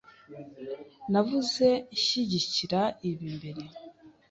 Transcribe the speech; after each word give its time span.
Navuze 1.11 1.67
nshyigikira 1.95 2.81
ibi 3.09 3.27
mbere. 3.37 3.63